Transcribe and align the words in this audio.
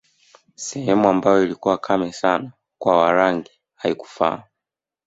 Sehemu 0.55 1.09
ambayo 1.09 1.43
ilikuwa 1.43 1.77
kame 1.77 2.11
sana 2.13 2.51
kwa 2.79 2.97
Warangi 2.97 3.51
haikufaa 3.75 4.43